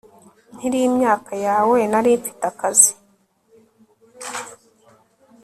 Nkiri 0.55 0.79
imyaka 0.89 1.31
yawe 1.47 1.77
nari 1.91 2.11
mfite 2.19 2.43
akazi 2.51 2.91